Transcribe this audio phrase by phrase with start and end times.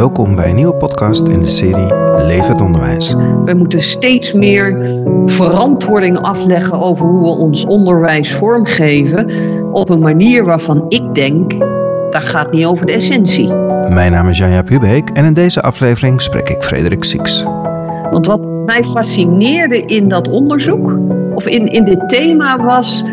[0.00, 1.94] Welkom bij een nieuwe podcast in de serie
[2.26, 3.12] Leef het onderwijs.
[3.44, 4.96] We moeten steeds meer
[5.26, 9.30] verantwoording afleggen over hoe we ons onderwijs vormgeven.
[9.72, 11.50] Op een manier waarvan ik denk,
[12.10, 13.46] dat gaat niet over de essentie.
[13.88, 17.44] Mijn naam is Janja Pubeek en in deze aflevering spreek ik Frederik Sieks.
[18.10, 20.98] Want wat mij fascineerde in dat onderzoek,
[21.34, 23.04] of in, in dit thema, was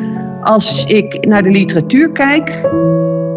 [0.41, 2.61] als ik naar de literatuur kijk,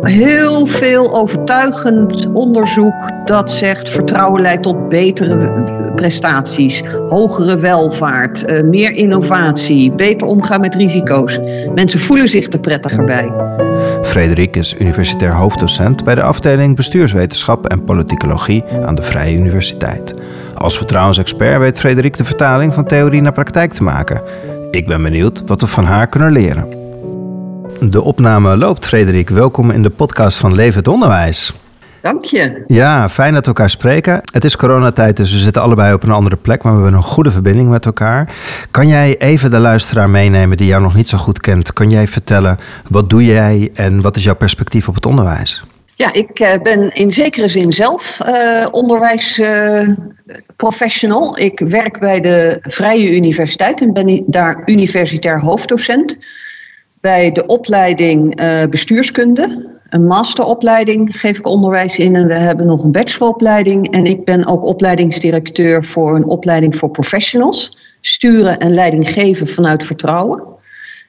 [0.00, 8.92] heel veel overtuigend onderzoek dat zegt vertrouwen leidt tot betere prestaties, hogere welvaart, eh, meer
[8.92, 11.38] innovatie, beter omgaan met risico's.
[11.74, 13.32] Mensen voelen zich er prettiger bij.
[14.02, 20.14] Frederik is universitair hoofddocent bij de afdeling Bestuurswetenschap en Politicologie aan de Vrije Universiteit.
[20.54, 24.20] Als vertrouwensexpert weet Frederik de vertaling van theorie naar praktijk te maken.
[24.70, 26.79] Ik ben benieuwd wat we van haar kunnen leren.
[27.82, 29.28] De opname loopt, Frederik.
[29.28, 31.52] Welkom in de podcast van Leven het Onderwijs.
[32.00, 32.64] Dank je.
[32.66, 34.20] Ja, fijn dat we elkaar spreken.
[34.32, 37.06] Het is coronatijd, dus we zitten allebei op een andere plek, maar we hebben een
[37.06, 38.34] goede verbinding met elkaar.
[38.70, 41.72] Kan jij even de luisteraar meenemen die jou nog niet zo goed kent?
[41.72, 45.64] Kan jij vertellen, wat doe jij en wat is jouw perspectief op het onderwijs?
[45.96, 51.38] Ja, ik eh, ben in zekere zin zelf uh, onderwijsprofessional.
[51.38, 56.18] ik werk bij de Vrije Universiteit en ben daar universitair hoofddocent
[57.00, 59.68] bij de opleiding uh, bestuurskunde.
[59.88, 63.90] Een masteropleiding geef ik onderwijs in en we hebben nog een bacheloropleiding.
[63.90, 67.78] En ik ben ook opleidingsdirecteur voor een opleiding voor professionals.
[68.00, 70.42] Sturen en leiding geven vanuit vertrouwen.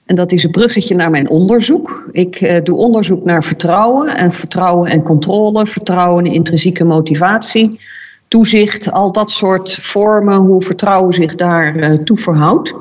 [0.06, 2.10] En dat is een bruggetje naar mijn onderzoek.
[2.12, 7.80] Ik uh, doe onderzoek naar vertrouwen en vertrouwen en controle, vertrouwen en intrinsieke motivatie,
[8.28, 12.74] toezicht, al dat soort vormen, hoe vertrouwen zich daar uh, toe verhoudt.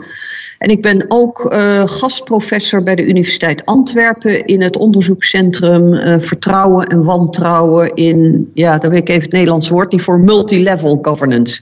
[0.60, 6.86] En ik ben ook uh, gastprofessor bij de Universiteit Antwerpen in het onderzoekscentrum uh, Vertrouwen
[6.86, 11.60] en Wantrouwen in, ja, daar weet ik even het Nederlands woord niet voor, multilevel governance.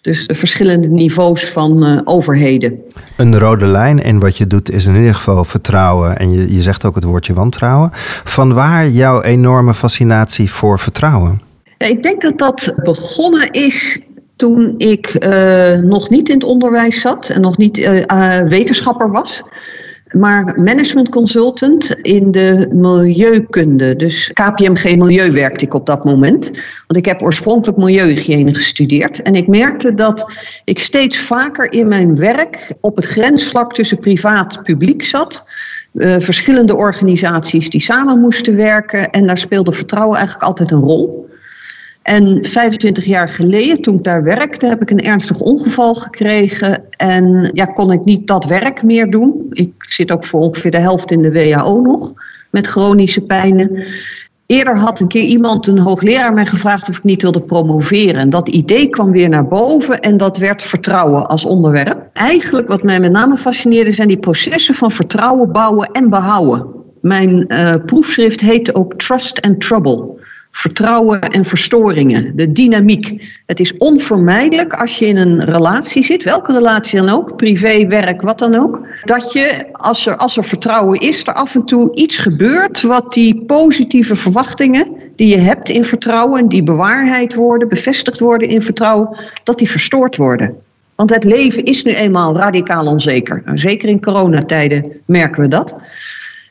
[0.00, 2.78] Dus de verschillende niveaus van uh, overheden.
[3.16, 6.16] Een rode lijn in wat je doet is in ieder geval vertrouwen.
[6.16, 7.90] En je, je zegt ook het woordje wantrouwen.
[8.24, 11.40] Van waar jouw enorme fascinatie voor vertrouwen?
[11.78, 14.00] Ja, ik denk dat dat begonnen is
[14.36, 19.10] toen ik uh, nog niet in het onderwijs zat en nog niet uh, uh, wetenschapper
[19.10, 19.42] was,
[20.10, 23.96] maar management consultant in de milieukunde.
[23.96, 26.50] Dus KPMG Milieu werkte ik op dat moment.
[26.86, 29.22] Want ik heb oorspronkelijk milieuhygiëne gestudeerd.
[29.22, 30.32] En ik merkte dat
[30.64, 35.44] ik steeds vaker in mijn werk op het grensvlak tussen privaat en publiek zat.
[36.18, 39.10] verschillende organisaties die samen moesten werken.
[39.10, 41.24] En daar speelde vertrouwen eigenlijk altijd een rol.
[42.04, 46.82] En 25 jaar geleden, toen ik daar werkte, heb ik een ernstig ongeval gekregen.
[46.90, 49.46] En ja, kon ik niet dat werk meer doen.
[49.50, 52.12] Ik zit ook voor ongeveer de helft in de WHO nog,
[52.50, 53.86] met chronische pijnen.
[54.46, 58.14] Eerder had een keer iemand, een hoogleraar, mij gevraagd of ik niet wilde promoveren.
[58.14, 62.08] En dat idee kwam weer naar boven en dat werd vertrouwen als onderwerp.
[62.12, 66.66] Eigenlijk wat mij met name fascineerde zijn die processen van vertrouwen bouwen en behouden.
[67.00, 70.22] Mijn uh, proefschrift heette ook Trust and Trouble
[70.56, 73.36] vertrouwen en verstoringen, de dynamiek.
[73.46, 78.22] Het is onvermijdelijk als je in een relatie zit, welke relatie dan ook, privé, werk,
[78.22, 81.94] wat dan ook, dat je als er, als er vertrouwen is, er af en toe
[81.94, 88.20] iets gebeurt wat die positieve verwachtingen die je hebt in vertrouwen, die bewaarheid worden, bevestigd
[88.20, 90.56] worden in vertrouwen, dat die verstoord worden.
[90.94, 93.42] Want het leven is nu eenmaal radicaal onzeker.
[93.44, 95.74] Nou, zeker in coronatijden merken we dat.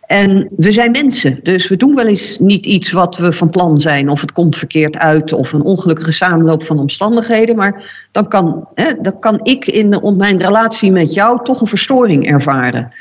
[0.05, 3.79] En we zijn mensen, dus we doen wel eens niet iets wat we van plan
[3.79, 7.55] zijn, of het komt verkeerd uit, of een ongelukkige samenloop van omstandigheden.
[7.55, 12.27] Maar dan kan, hè, dan kan ik in mijn relatie met jou toch een verstoring
[12.27, 12.93] ervaren.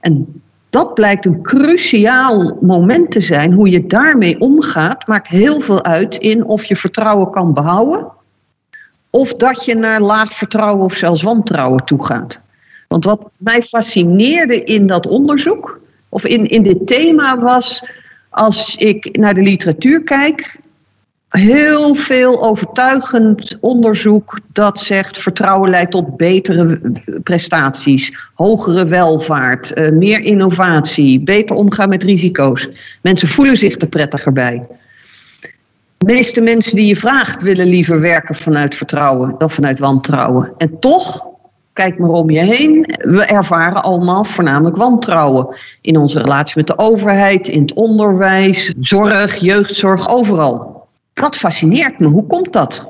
[0.00, 3.52] En dat blijkt een cruciaal moment te zijn.
[3.52, 8.06] Hoe je daarmee omgaat, maakt heel veel uit in of je vertrouwen kan behouden,
[9.10, 12.38] of dat je naar laag vertrouwen of zelfs wantrouwen toe gaat.
[12.88, 17.82] Want wat mij fascineerde in dat onderzoek of in, in dit thema was,
[18.30, 20.60] als ik naar de literatuur kijk,
[21.28, 26.80] heel veel overtuigend onderzoek dat zegt vertrouwen leidt tot betere
[27.22, 32.68] prestaties, hogere welvaart, uh, meer innovatie, beter omgaan met risico's.
[33.02, 34.66] Mensen voelen zich er prettiger bij.
[35.98, 40.52] De meeste mensen die je vraagt willen liever werken vanuit vertrouwen dan vanuit wantrouwen.
[40.58, 41.26] En toch
[41.78, 42.84] Kijk maar om je heen.
[42.98, 45.56] We ervaren allemaal voornamelijk wantrouwen.
[45.80, 50.86] In onze relatie met de overheid, in het onderwijs, zorg, jeugdzorg, overal.
[51.12, 52.06] Dat fascineert me.
[52.06, 52.86] Hoe komt dat?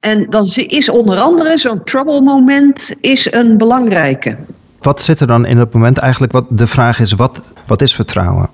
[0.00, 4.36] En dan is onder andere zo'n trouble moment is een belangrijke.
[4.80, 6.32] Wat zit er dan in het moment eigenlijk?
[6.32, 8.48] Wat de vraag is, wat, wat is vertrouwen?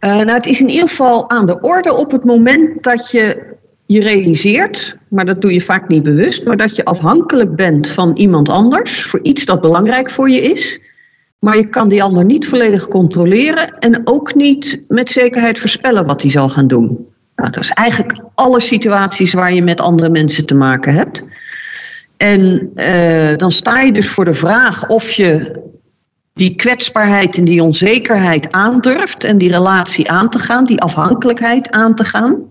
[0.00, 3.54] Uh, nou, het is in ieder geval aan de orde op het moment dat je
[3.94, 8.16] je realiseert, maar dat doe je vaak niet bewust, maar dat je afhankelijk bent van
[8.16, 10.80] iemand anders voor iets dat belangrijk voor je is.
[11.38, 16.22] Maar je kan die ander niet volledig controleren en ook niet met zekerheid voorspellen wat
[16.22, 17.06] hij zal gaan doen.
[17.36, 21.22] Nou, dat is eigenlijk alle situaties waar je met andere mensen te maken hebt.
[22.16, 25.62] En uh, dan sta je dus voor de vraag of je
[26.34, 31.94] die kwetsbaarheid en die onzekerheid aandurft en die relatie aan te gaan, die afhankelijkheid aan
[31.94, 32.42] te gaan.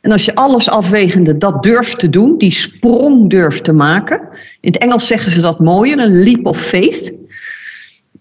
[0.00, 4.20] En als je alles afwegende dat durft te doen, die sprong durft te maken.
[4.60, 7.12] In het Engels zeggen ze dat mooier, een leap of faith.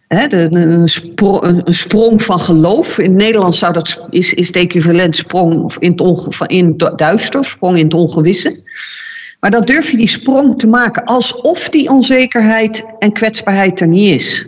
[0.07, 0.87] de, een,
[1.73, 2.97] sprong, van geloof.
[2.97, 7.45] In het Nederlands zou dat, is, is het equivalent sprong in het, in het duister,
[7.45, 8.61] sprong in het ongewisse.
[9.39, 14.13] Maar dan durf je die sprong te maken alsof die onzekerheid en kwetsbaarheid er niet
[14.15, 14.47] is.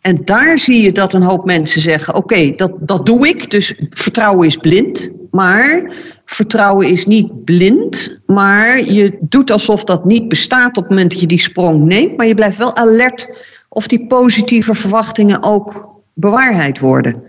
[0.00, 3.74] En daar zie je dat een hoop mensen zeggen: Oké, dat, dat doe ik, dus
[3.90, 5.10] vertrouwen is blind.
[5.30, 5.92] Maar
[6.26, 11.20] vertrouwen is niet blind, maar je doet alsof dat niet bestaat op het moment dat
[11.20, 12.16] je die sprong neemt.
[12.16, 13.28] Maar je blijft wel alert
[13.68, 17.22] of die positieve verwachtingen ook bewaarheid worden.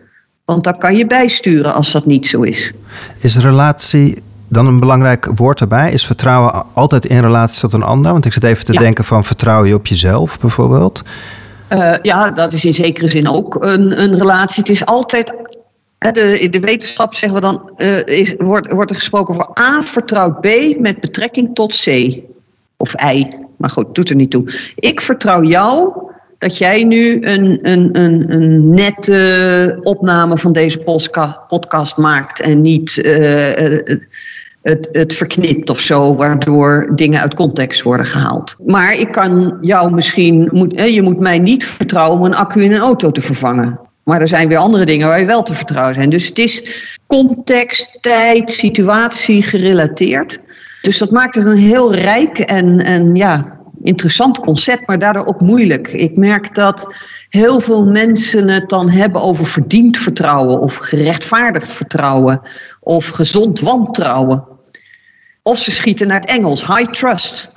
[0.45, 2.71] Want dan kan je bijsturen als dat niet zo is.
[3.19, 5.91] Is relatie dan een belangrijk woord daarbij?
[5.91, 8.11] Is vertrouwen altijd in relatie tot een ander?
[8.11, 11.03] Want ik zit even te denken van vertrouw je op jezelf bijvoorbeeld?
[11.69, 14.59] Uh, ja, dat is in zekere zin ook een, een relatie.
[14.59, 15.33] Het is altijd
[15.97, 19.81] de, in de wetenschap zeggen we dan, uh, is, wordt, wordt er gesproken voor A
[19.81, 20.47] vertrouwt B
[20.79, 22.17] met betrekking tot C.
[22.77, 23.27] Of I.
[23.57, 24.53] Maar goed, doet er niet toe.
[24.75, 25.93] Ik vertrouw jou
[26.37, 30.79] dat jij nu een, een, een, een nette opname van deze
[31.47, 33.79] podcast maakt en niet uh,
[34.61, 38.55] het, het verknipt of zo, waardoor dingen uit context worden gehaald.
[38.65, 42.73] Maar ik kan jou misschien, moet, je moet mij niet vertrouwen om een accu in
[42.73, 43.79] een auto te vervangen.
[44.07, 46.09] Maar er zijn weer andere dingen waar je wel te vertrouwen zijn.
[46.09, 46.63] Dus het is
[47.07, 50.39] context, tijd, situatie gerelateerd.
[50.81, 55.41] Dus dat maakt het een heel rijk en, en ja, interessant concept, maar daardoor ook
[55.41, 55.87] moeilijk.
[55.87, 56.95] Ik merk dat
[57.29, 62.41] heel veel mensen het dan hebben over verdiend vertrouwen of gerechtvaardigd vertrouwen
[62.79, 64.43] of gezond wantrouwen.
[65.43, 67.51] Of ze schieten naar het Engels, high trust.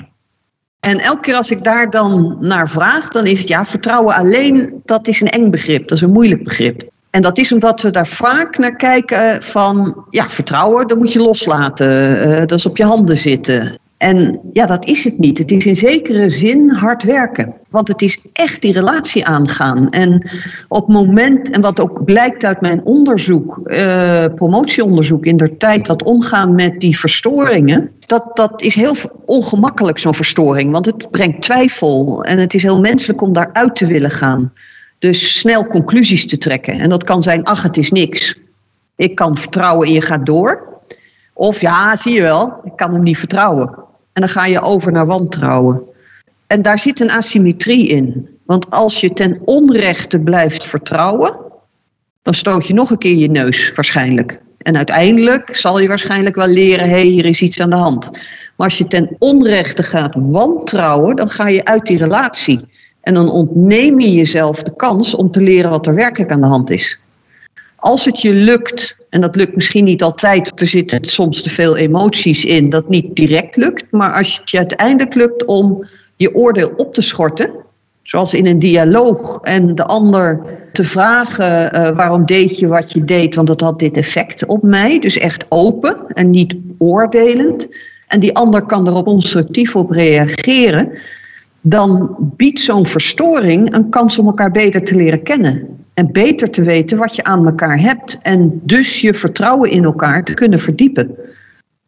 [0.80, 4.80] En elke keer als ik daar dan naar vraag, dan is het ja, vertrouwen alleen,
[4.84, 6.82] dat is een eng begrip, dat is een moeilijk begrip.
[7.10, 11.20] En dat is omdat we daar vaak naar kijken van, ja, vertrouwen, dat moet je
[11.20, 13.78] loslaten, uh, dat is op je handen zitten.
[14.00, 15.38] En ja, dat is het niet.
[15.38, 17.54] Het is in zekere zin hard werken.
[17.68, 19.88] Want het is echt die relatie aangaan.
[19.88, 20.30] En
[20.68, 26.02] op moment, en wat ook blijkt uit mijn onderzoek, uh, promotieonderzoek in de tijd, dat
[26.02, 28.94] omgaan met die verstoringen, dat, dat is heel
[29.24, 30.72] ongemakkelijk, zo'n verstoring.
[30.72, 34.52] Want het brengt twijfel en het is heel menselijk om daaruit te willen gaan.
[34.98, 36.80] Dus snel conclusies te trekken.
[36.80, 38.38] En dat kan zijn, ach, het is niks.
[38.96, 40.68] Ik kan vertrouwen en je gaat door.
[41.34, 43.88] Of ja, zie je wel, ik kan hem niet vertrouwen.
[44.12, 45.82] En dan ga je over naar wantrouwen.
[46.46, 48.28] En daar zit een asymmetrie in.
[48.46, 51.36] Want als je ten onrechte blijft vertrouwen,
[52.22, 54.40] dan stoot je nog een keer je neus waarschijnlijk.
[54.58, 58.10] En uiteindelijk zal je waarschijnlijk wel leren, hé, hey, hier is iets aan de hand.
[58.56, 62.60] Maar als je ten onrechte gaat wantrouwen, dan ga je uit die relatie.
[63.00, 66.46] En dan ontneem je jezelf de kans om te leren wat er werkelijk aan de
[66.46, 66.98] hand is.
[67.80, 71.76] Als het je lukt, en dat lukt misschien niet altijd, er zitten soms te veel
[71.76, 76.72] emoties in, dat niet direct lukt, maar als het je uiteindelijk lukt om je oordeel
[76.76, 77.50] op te schorten,
[78.02, 83.04] zoals in een dialoog, en de ander te vragen uh, waarom deed je wat je
[83.04, 87.68] deed, want dat had dit effect op mij, dus echt open en niet oordelend,
[88.06, 90.92] en die ander kan erop constructief op reageren,
[91.60, 95.78] dan biedt zo'n verstoring een kans om elkaar beter te leren kennen.
[96.00, 98.18] En beter te weten wat je aan elkaar hebt.
[98.22, 101.16] En dus je vertrouwen in elkaar te kunnen verdiepen.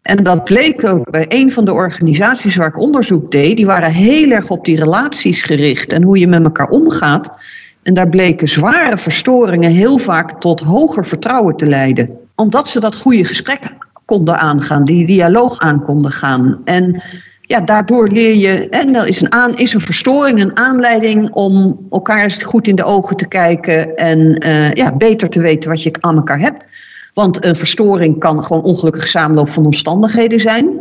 [0.02, 3.56] En dat bleek ook bij een van de organisaties waar ik onderzoek deed.
[3.56, 7.38] Die waren heel erg op die relaties gericht en hoe je met elkaar omgaat.
[7.82, 12.18] En daar bleken zware verstoringen heel vaak tot hoger vertrouwen te leiden.
[12.34, 13.60] Omdat ze dat goede gesprek
[14.04, 16.60] konden aangaan, die dialoog aan konden gaan.
[16.64, 17.02] En
[17.46, 21.86] ja, daardoor leer je, en dat is een, aan, is een verstoring, een aanleiding om
[21.90, 25.82] elkaar eens goed in de ogen te kijken en uh, ja, beter te weten wat
[25.82, 26.66] je aan elkaar hebt.
[27.14, 30.80] Want een verstoring kan gewoon ongelukkig samenloop van omstandigheden zijn.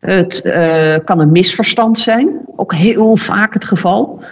[0.00, 4.22] Het uh, kan een misverstand zijn, ook heel vaak het geval.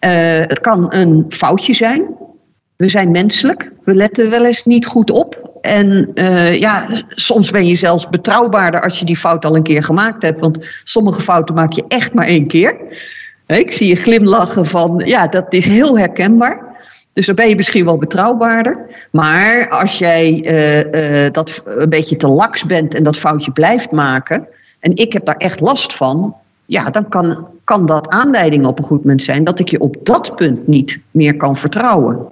[0.00, 2.02] Uh, het kan een foutje zijn.
[2.76, 5.49] We zijn menselijk, we letten wel eens niet goed op.
[5.60, 9.82] En uh, ja, soms ben je zelfs betrouwbaarder als je die fout al een keer
[9.82, 10.40] gemaakt hebt.
[10.40, 12.76] Want sommige fouten maak je echt maar één keer.
[13.46, 16.70] Ik zie je glimlachen van, ja, dat is heel herkenbaar.
[17.12, 18.78] Dus dan ben je misschien wel betrouwbaarder.
[19.10, 23.90] Maar als jij uh, uh, dat een beetje te laks bent en dat foutje blijft
[23.90, 24.46] maken.
[24.80, 26.36] En ik heb daar echt last van.
[26.66, 29.96] Ja, dan kan, kan dat aanleiding op een goed moment zijn dat ik je op
[30.02, 32.28] dat punt niet meer kan vertrouwen.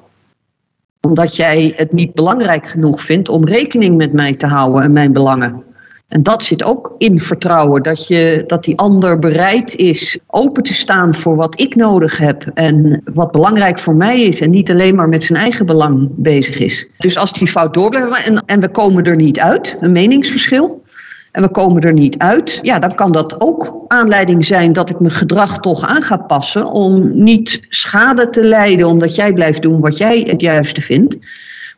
[1.01, 5.13] Omdat jij het niet belangrijk genoeg vindt om rekening met mij te houden en mijn
[5.13, 5.67] belangen.
[6.09, 10.75] En dat zit ook in vertrouwen, dat, je, dat die ander bereid is open te
[10.75, 14.95] staan voor wat ik nodig heb en wat belangrijk voor mij is en niet alleen
[14.95, 16.89] maar met zijn eigen belang bezig is.
[16.99, 20.83] Dus als die fout doorblijft en, en we komen er niet uit, een meningsverschil,
[21.39, 25.01] en we komen er niet uit, ja, dan kan dat ook aanleiding zijn dat ik
[25.01, 29.81] mijn gedrag toch aan ga passen om niet schade te lijden omdat jij blijft doen
[29.81, 31.17] wat jij het juiste vindt.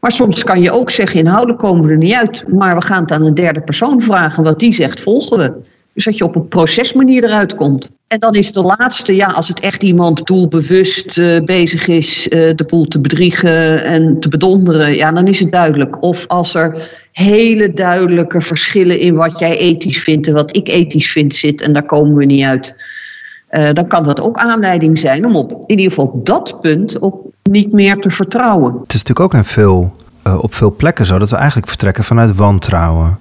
[0.00, 3.02] Maar soms kan je ook zeggen, inhoudelijk komen we er niet uit, maar we gaan
[3.02, 4.44] het aan een derde persoon vragen.
[4.44, 5.52] Wat die zegt, volgen we.
[5.94, 7.90] Dus dat je op een procesmanier eruit komt.
[8.06, 12.56] En dan is de laatste, ja, als het echt iemand doelbewust uh, bezig is uh,
[12.56, 16.02] de boel te bedriegen en te bedonderen, ja, dan is het duidelijk.
[16.02, 21.10] Of als er hele duidelijke verschillen in wat jij ethisch vindt en wat ik ethisch
[21.10, 22.74] vind zit en daar komen we niet uit.
[23.50, 27.20] Uh, dan kan dat ook aanleiding zijn om op in ieder geval dat punt ook
[27.42, 28.72] niet meer te vertrouwen.
[28.72, 29.94] Het is natuurlijk ook in veel,
[30.26, 33.18] uh, op veel plekken zo dat we eigenlijk vertrekken vanuit wantrouwen.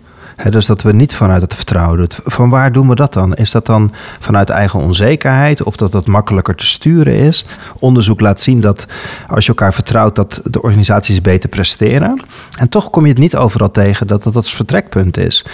[0.49, 2.07] Dus dat we niet vanuit het vertrouwen doen.
[2.23, 3.35] Van waar doen we dat dan?
[3.35, 7.45] Is dat dan vanuit eigen onzekerheid of dat dat makkelijker te sturen is?
[7.79, 8.87] Onderzoek laat zien dat
[9.27, 12.21] als je elkaar vertrouwt, dat de organisaties beter presteren.
[12.59, 15.45] En toch kom je het niet overal tegen dat dat het vertrekpunt is.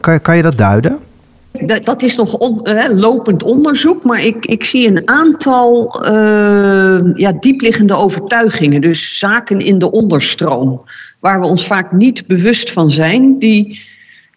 [0.00, 0.98] Kan, kan je dat duiden?
[1.84, 7.94] Dat, is nog uh, lopend onderzoek, maar ik, ik zie een aantal uh, ja, diepliggende
[7.94, 10.82] overtuigingen, dus zaken in de onderstroom,
[11.18, 13.80] waar we ons vaak niet bewust van zijn, die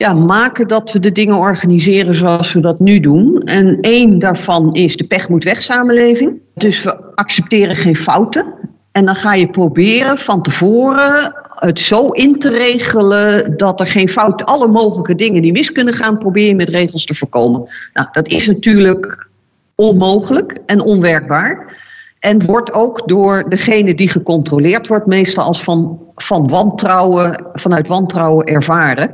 [0.03, 3.41] ja, maken dat we de dingen organiseren zoals we dat nu doen.
[3.41, 6.39] En één daarvan is de pech moet weg samenleving.
[6.55, 8.45] Dus we accepteren geen fouten.
[8.91, 14.09] En dan ga je proberen van tevoren het zo in te regelen dat er geen
[14.09, 17.69] fout, alle mogelijke dingen die mis kunnen gaan, probeer je met regels te voorkomen.
[17.93, 19.27] Nou, dat is natuurlijk
[19.75, 21.81] onmogelijk en onwerkbaar.
[22.19, 28.45] En wordt ook door degene die gecontroleerd wordt, meestal als van, van wantrouwen, vanuit wantrouwen
[28.45, 29.11] ervaren.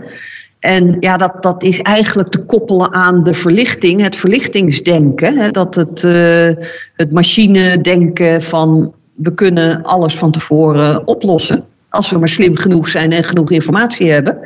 [0.60, 5.38] En ja, dat, dat is eigenlijk te koppelen aan de verlichting, het verlichtingsdenken.
[5.38, 6.52] Hè, dat het, uh,
[6.94, 11.64] het machine-denken van we kunnen alles van tevoren oplossen.
[11.90, 14.40] Als we maar slim genoeg zijn en genoeg informatie hebben.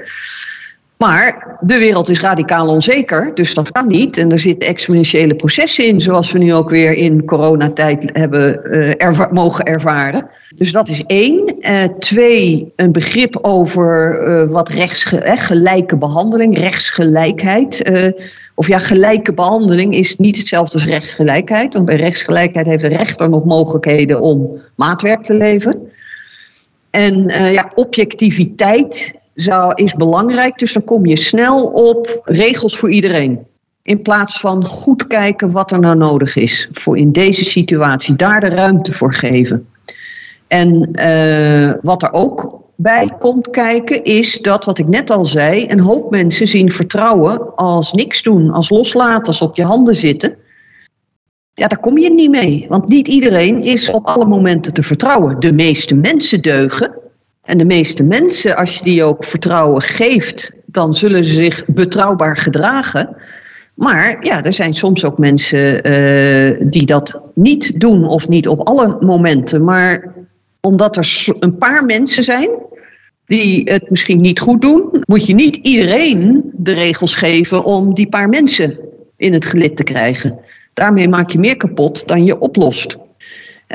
[1.04, 4.18] Maar de wereld is radicaal onzeker, dus dat kan niet.
[4.18, 8.64] En er zitten exponentiële processen in, zoals we nu ook weer in coronatijd hebben
[8.98, 10.30] erva mogen ervaren.
[10.56, 11.56] Dus dat is één.
[11.60, 17.92] Uh, twee, een begrip over uh, wat rechtsgelijke behandeling, rechtsgelijkheid.
[18.56, 21.74] of ja, gelijke behandeling is niet hetzelfde als rechtsgelijkheid.
[21.74, 25.92] Want bij rechtsgelijkheid heeft de rechter nog mogelijkheden om maatwerk te leveren.
[26.90, 29.22] En ja, objectiviteit
[29.76, 30.58] is belangrijk.
[30.58, 33.46] Dus dan kom je snel op regels voor iedereen.
[33.84, 38.16] In plaats van goed kijken wat er nou nodig is voor in deze situatie.
[38.16, 39.68] Daar de ruimte voor geven.
[40.48, 45.66] En uh, wat er ook bij komt kijken is dat, wat ik net al zei,
[45.68, 50.36] een hoop mensen zien vertrouwen als niks doen, als loslaten, als op je handen zitten.
[51.54, 52.66] Ja, daar kom je niet mee.
[52.70, 55.40] Want niet iedereen is op alle momenten te vertrouwen.
[55.40, 56.92] De meeste mensen deugen,
[57.44, 62.38] en de meeste mensen, als je die ook vertrouwen geeft, dan zullen ze zich betrouwbaar
[62.38, 63.16] gedragen.
[63.74, 68.60] Maar ja, er zijn soms ook mensen uh, die dat niet doen of niet op
[68.60, 69.64] alle momenten.
[69.64, 70.14] Maar
[70.62, 72.50] omdat er een paar mensen zijn
[73.26, 78.10] die het misschien niet goed doen, moet je niet iedereen de regels geven om die
[78.10, 78.80] paar mensen
[79.18, 80.40] in het gelid te krijgen.
[80.74, 82.98] Daarmee maak je meer kapot dan je oplost.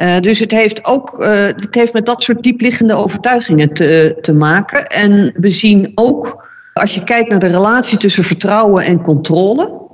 [0.02, 4.32] Uh, dus het heeft ook uh, het heeft met dat soort diepliggende overtuigingen te, te
[4.32, 4.86] maken.
[4.86, 9.86] En we zien ook, als je kijkt naar de relatie tussen vertrouwen en controle,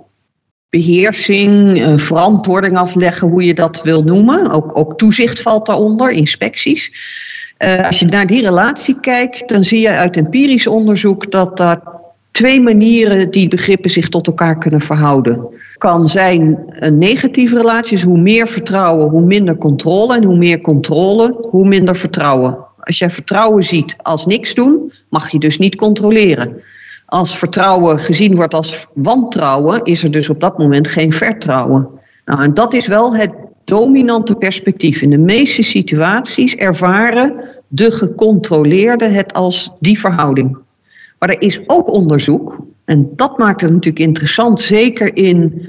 [0.71, 4.51] beheersing, uh, verantwoording afleggen, hoe je dat wil noemen.
[4.51, 6.93] Ook, ook toezicht valt daaronder, inspecties.
[7.59, 11.81] als je naar die relatie kijkt, dan zie je uit empirisch onderzoek dat daar
[12.31, 15.54] twee manieren die begrippen zich tot elkaar kunnen verhouden
[15.85, 17.91] kan zijn een negatieve relatie.
[17.91, 20.17] Dus hoe meer vertrouwen, hoe minder controle.
[20.17, 22.59] En hoe meer controle, hoe minder vertrouwen.
[22.81, 26.63] Als jij vertrouwen ziet als niks doen, mag je dus niet controleren.
[27.07, 31.89] Als vertrouwen gezien wordt als wantrouwen, is er dus op dat moment geen vertrouwen.
[32.25, 33.33] Nou, en dat is wel het
[33.65, 35.03] dominante perspectief.
[35.03, 37.35] In de meeste situaties ervaren
[37.69, 40.59] de gecontroleerde het als die verhouding.
[41.19, 45.67] Maar er is ook onderzoek en dat maakt het natuurlijk interessant, zeker in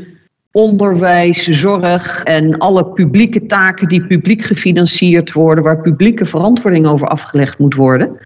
[0.51, 7.57] onderwijs, zorg en alle publieke taken die publiek gefinancierd worden, waar publieke verantwoording over afgelegd
[7.57, 8.17] moet worden,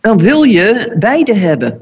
[0.00, 1.80] dan wil je beide hebben.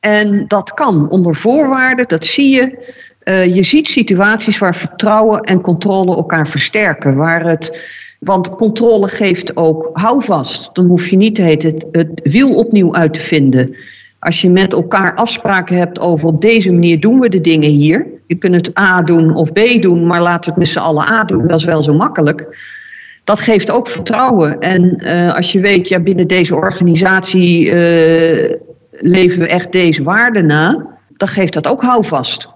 [0.00, 2.94] En dat kan onder voorwaarden, dat zie je.
[3.24, 7.16] Uh, je ziet situaties waar vertrouwen en controle elkaar versterken.
[7.16, 10.74] Waar het, want controle geeft ook houvast.
[10.74, 13.76] Dan hoef je niet het, het wiel opnieuw uit te vinden.
[14.20, 18.06] Als je met elkaar afspraken hebt over op deze manier doen we de dingen hier.
[18.26, 21.08] Je kunt het A doen of B doen, maar laten we het met z'n allen
[21.08, 21.46] A doen.
[21.46, 22.58] Dat is wel zo makkelijk.
[23.24, 24.60] Dat geeft ook vertrouwen.
[24.60, 28.54] En uh, als je weet, ja, binnen deze organisatie uh,
[28.90, 30.86] leven we echt deze waarden na,
[31.16, 32.48] dan geeft dat ook houvast.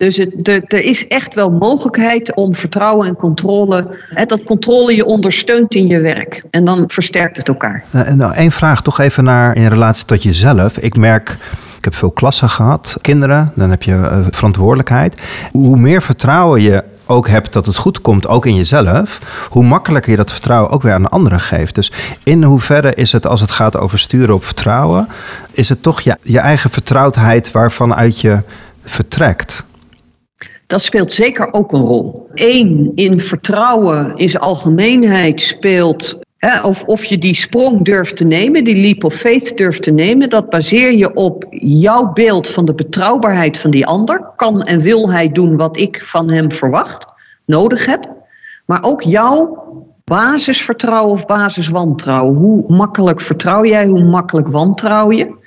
[0.00, 5.04] Dus het, er is echt wel mogelijkheid om vertrouwen en controle, hè, dat controle je
[5.04, 6.42] ondersteunt in je werk.
[6.50, 7.82] En dan versterkt het elkaar.
[7.90, 10.78] Nou, nou één vraag toch even naar in relatie tot jezelf.
[10.78, 11.36] Ik merk.
[11.78, 15.20] Ik heb veel klassen gehad, kinderen, dan heb je uh, verantwoordelijkheid.
[15.52, 19.18] Hoe meer vertrouwen je ook hebt dat het goed komt, ook in jezelf,
[19.50, 21.74] hoe makkelijker je dat vertrouwen ook weer aan anderen geeft.
[21.74, 21.92] Dus
[22.24, 25.08] in hoeverre is het, als het gaat over sturen op vertrouwen,
[25.52, 28.38] is het toch je, je eigen vertrouwdheid waarvan uit je
[28.84, 29.64] vertrekt?
[30.70, 32.28] Dat speelt zeker ook een rol.
[32.34, 36.18] Eén, in vertrouwen in zijn algemeenheid speelt
[36.62, 40.28] of, of je die sprong durft te nemen, die leap of faith durft te nemen,
[40.28, 44.30] dat baseer je op jouw beeld van de betrouwbaarheid van die ander.
[44.36, 47.06] Kan en wil hij doen wat ik van hem verwacht,
[47.44, 48.08] nodig heb.
[48.66, 49.64] Maar ook jouw
[50.04, 52.36] basisvertrouwen of basiswantrouwen.
[52.36, 55.38] Hoe makkelijk vertrouw jij, hoe makkelijk wantrouw je?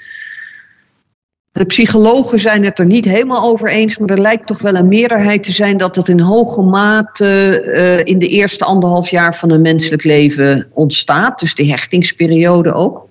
[1.54, 4.88] De psychologen zijn het er niet helemaal over eens, maar er lijkt toch wel een
[4.88, 9.50] meerderheid te zijn dat het in hoge mate uh, in de eerste anderhalf jaar van
[9.50, 11.40] een menselijk leven ontstaat.
[11.40, 13.08] Dus de hechtingsperiode ook.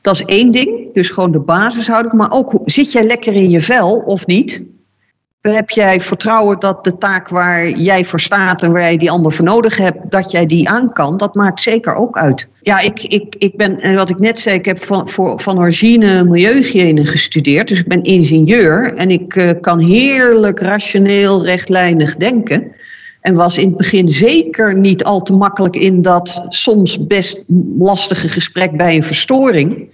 [0.00, 2.12] Dat is één ding, dus gewoon de basishouding.
[2.12, 4.62] Maar ook zit jij lekker in je vel of niet?
[5.42, 9.32] Heb jij vertrouwen dat de taak waar jij voor staat en waar jij die ander
[9.32, 11.16] voor nodig hebt, dat jij die aan kan?
[11.16, 12.46] Dat maakt zeker ook uit.
[12.60, 15.58] Ja, ik, ik, ik ben, en wat ik net zei, ik heb van, voor, van
[15.58, 17.68] origine milieuhygiëne gestudeerd.
[17.68, 22.72] Dus ik ben ingenieur en ik uh, kan heerlijk rationeel, rechtlijnig denken.
[23.20, 27.44] En was in het begin zeker niet al te makkelijk in dat soms best
[27.78, 29.90] lastige gesprek bij een verstoring.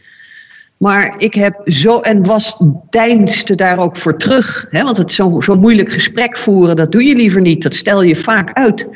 [0.78, 2.60] Maar ik heb zo, en was
[2.90, 4.66] deinsde daar ook voor terug.
[4.70, 7.62] Hè, want het zo'n zo moeilijk gesprek voeren, dat doe je liever niet.
[7.62, 8.86] Dat stel je vaak uit.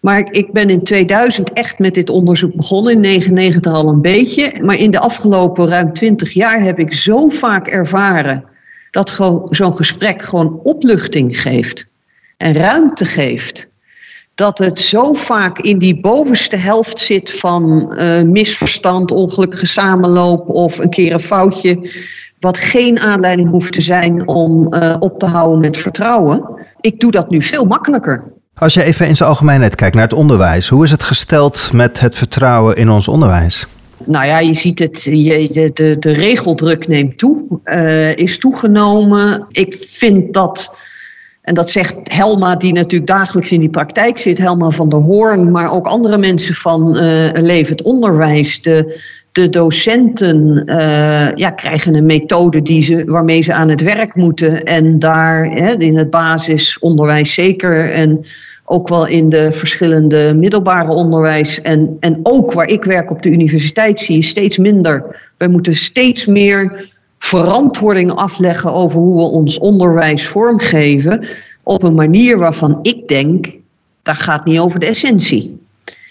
[0.00, 4.00] Maar ik, ik ben in 2000 echt met dit onderzoek begonnen, in 1999 al een
[4.00, 4.64] beetje.
[4.64, 8.44] Maar in de afgelopen ruim 20 jaar heb ik zo vaak ervaren
[8.90, 9.10] dat
[9.44, 11.86] zo'n gesprek gewoon opluchting geeft
[12.36, 13.68] en ruimte geeft
[14.38, 20.78] dat het zo vaak in die bovenste helft zit van uh, misverstand, ongelukkige samenloop of
[20.78, 21.90] een keer een foutje,
[22.40, 26.44] wat geen aanleiding hoeft te zijn om uh, op te houden met vertrouwen.
[26.80, 28.24] Ik doe dat nu veel makkelijker.
[28.54, 32.00] Als je even in zijn algemeenheid kijkt naar het onderwijs, hoe is het gesteld met
[32.00, 33.66] het vertrouwen in ons onderwijs?
[34.04, 39.46] Nou ja, je ziet het, je, de, de, regeldruk neemt toe, uh, is toegenomen.
[39.50, 40.70] Ik vind dat
[41.48, 45.50] en dat zegt Helma, die natuurlijk dagelijks in die praktijk zit, Helma van der Hoorn,
[45.50, 48.62] maar ook andere mensen van uh, Levend Onderwijs.
[48.62, 49.00] De,
[49.32, 54.64] de docenten uh, ja, krijgen een methode die ze, waarmee ze aan het werk moeten.
[54.64, 57.92] En daar hè, in het basisonderwijs zeker.
[57.92, 58.24] En
[58.64, 61.62] ook wel in de verschillende middelbare onderwijs.
[61.62, 65.30] En, en ook waar ik werk op de universiteit zie je steeds minder.
[65.36, 71.26] Wij moeten steeds meer verantwoording afleggen over hoe we ons onderwijs vormgeven.
[71.62, 73.46] Op een manier waarvan ik denk,
[74.02, 75.58] dat gaat niet over de essentie.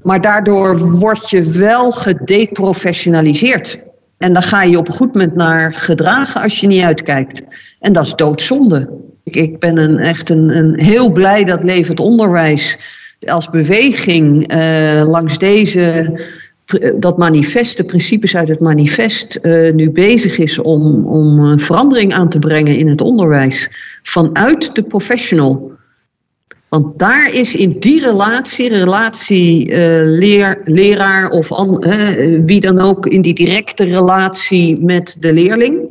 [0.03, 3.79] Maar daardoor word je wel gedeprofessionaliseerd.
[4.17, 7.41] En dan ga je op een goed moment naar gedragen als je niet uitkijkt.
[7.79, 8.89] En dat is doodzonde.
[9.23, 12.77] Ik, ben een, echt een, een heel blij dat Levend Onderwijs
[13.25, 16.19] als beweging uh, langs deze
[16.99, 22.29] dat manifest, de principes uit het manifest, uh, nu bezig is om, om verandering aan
[22.29, 23.69] te brengen in het onderwijs
[24.03, 25.71] vanuit de professional.
[26.69, 29.75] Want daar is in die relatie, relatie
[30.05, 31.85] leer, leraar of an,
[32.45, 35.89] wie dan ook, in die directe relatie met de leerling,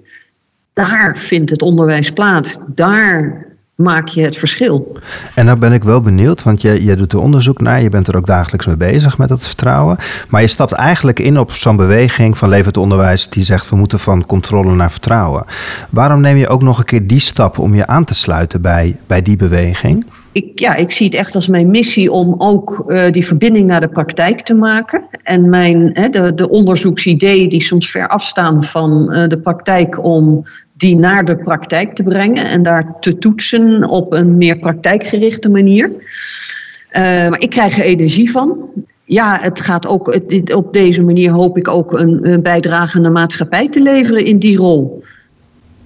[0.73, 2.59] daar vindt het onderwijs plaats.
[2.75, 3.46] Daar
[3.77, 4.97] maak je het verschil.
[5.35, 8.09] En nou ben ik wel benieuwd, want je, je doet er onderzoek naar, je bent
[8.09, 9.97] er ook dagelijks mee bezig met het vertrouwen.
[10.29, 13.99] Maar je stapt eigenlijk in op zo'n beweging van levend onderwijs die zegt we moeten
[13.99, 15.45] van controle naar vertrouwen.
[15.91, 18.97] Waarom neem je ook nog een keer die stap om je aan te sluiten bij,
[19.07, 20.07] bij die beweging?
[20.33, 23.81] Ik, ja, ik zie het echt als mijn missie om ook uh, die verbinding naar
[23.81, 25.05] de praktijk te maken.
[25.23, 30.47] En mijn, hè, de, de onderzoeksideeën die soms ver afstaan van uh, de praktijk om
[30.77, 35.89] die naar de praktijk te brengen en daar te toetsen op een meer praktijkgerichte manier.
[35.89, 38.59] Uh, maar ik krijg er energie van.
[39.05, 40.19] Ja, het gaat ook,
[40.55, 44.39] op deze manier hoop ik ook een, een bijdrage aan de maatschappij te leveren in
[44.39, 45.05] die rol.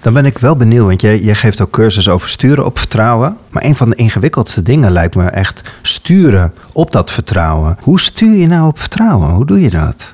[0.00, 3.36] Dan ben ik wel benieuwd, want jij, jij geeft ook cursus over sturen op vertrouwen.
[3.50, 7.76] Maar een van de ingewikkeldste dingen lijkt me echt sturen op dat vertrouwen.
[7.80, 9.28] Hoe stuur je nou op vertrouwen?
[9.28, 10.12] Hoe doe je dat?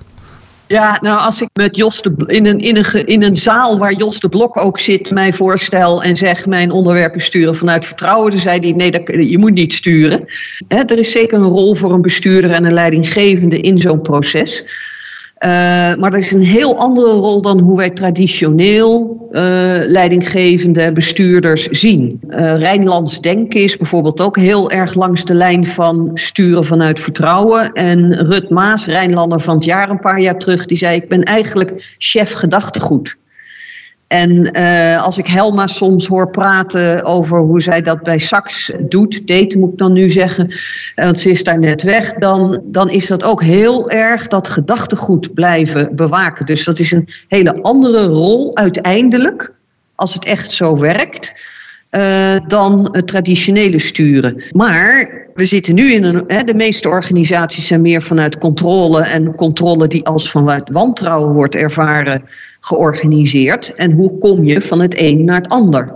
[0.68, 3.92] Ja, nou als ik met Jos de, in, een, in, een, in een zaal waar
[3.92, 8.40] Jos de Blok ook zit, mij voorstel en zeg mijn onderwerpen sturen vanuit vertrouwen, dan
[8.40, 10.24] zei hij nee, dat, je moet niet sturen.
[10.68, 14.64] er is zeker een rol voor een bestuurder en een leidinggevende in zo'n proces.
[15.44, 15.50] Uh,
[15.94, 19.42] maar dat is een heel andere rol dan hoe wij traditioneel uh,
[19.86, 22.20] leidinggevende bestuurders zien.
[22.28, 27.72] Uh, Rijnlands denken is bijvoorbeeld ook heel erg langs de lijn van sturen vanuit vertrouwen.
[27.72, 31.22] En Rut Maas, Rijnlander van het jaar een paar jaar terug, die zei: Ik ben
[31.22, 33.16] eigenlijk chef gedachtegoed.
[34.06, 39.26] En uh, als ik Helma soms hoor praten over hoe zij dat bij Sax doet,
[39.26, 40.54] deed moet ik dan nu zeggen,
[40.94, 45.34] want ze is daar net weg, dan, dan is dat ook heel erg dat gedachtegoed
[45.34, 46.46] blijven bewaken.
[46.46, 49.52] Dus dat is een hele andere rol uiteindelijk,
[49.94, 51.54] als het echt zo werkt.
[51.90, 54.42] Uh, dan het traditionele sturen.
[54.50, 56.24] Maar we zitten nu in een.
[56.26, 59.02] Hè, de meeste organisaties zijn meer vanuit controle.
[59.02, 62.22] En controle die als vanuit wantrouwen wordt ervaren,
[62.60, 63.72] georganiseerd.
[63.72, 65.92] En hoe kom je van het een naar het ander?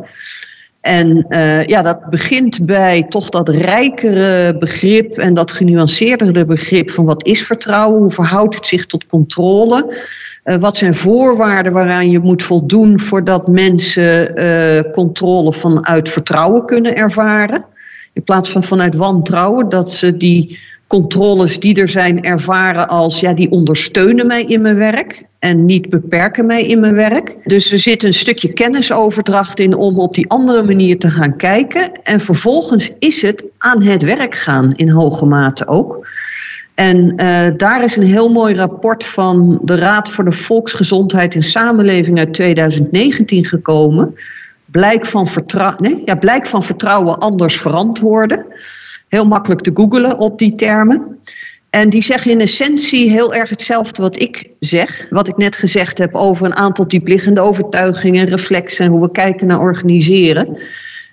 [0.81, 7.05] En uh, ja, dat begint bij toch dat rijkere begrip en dat genuanceerdere begrip van
[7.05, 9.97] wat is vertrouwen, hoe verhoudt het zich tot controle,
[10.45, 16.97] uh, wat zijn voorwaarden waaraan je moet voldoen voordat mensen uh, controle vanuit vertrouwen kunnen
[16.97, 17.65] ervaren.
[18.13, 23.35] In plaats van vanuit wantrouwen, dat ze die controles die er zijn ervaren als ja,
[23.35, 27.37] die ondersteunen mij in mijn werk en niet beperken mij in mijn werk.
[27.45, 31.93] Dus er zit een stukje kennisoverdracht in om op die andere manier te gaan kijken.
[32.03, 36.07] En vervolgens is het aan het werk gaan in hoge mate ook.
[36.75, 41.43] En uh, daar is een heel mooi rapport van de Raad voor de Volksgezondheid en
[41.43, 44.15] Samenleving uit 2019 gekomen.
[44.71, 48.47] Blijk van, vertrou nee, ja, blijk van vertrouwen anders verantwoorden.
[49.09, 51.19] Heel makkelijk te googelen op die termen.
[51.71, 55.07] En die zeggen in essentie heel erg hetzelfde wat ik zeg.
[55.11, 59.47] Wat ik net gezegd heb over een aantal diepliggende overtuigingen, reflexen en hoe we kijken
[59.47, 60.59] naar organiseren.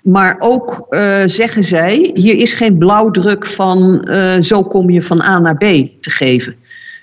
[0.02, 5.22] Maar ook uh, zeggen zij, hier is geen blauwdruk van uh, zo kom je van
[5.22, 5.62] A naar B
[6.00, 6.56] te geven.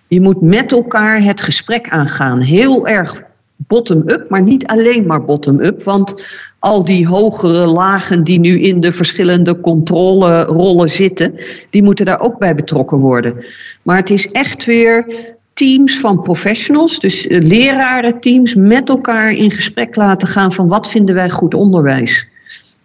[0.08, 2.40] Je moet met elkaar het gesprek aangaan.
[2.40, 3.22] Heel erg
[3.56, 5.84] bottom-up, maar niet alleen maar bottom-up.
[5.84, 6.24] Want
[6.60, 11.34] al die hogere lagen die nu in de verschillende controlerollen zitten,
[11.70, 13.46] die moeten daar ook bij betrokken worden.
[13.82, 15.06] Maar het is echt weer
[15.54, 21.16] teams van professionals, dus eh, lerarenteams, met elkaar in gesprek laten gaan van wat vinden
[21.16, 22.28] wij goed onderwijs.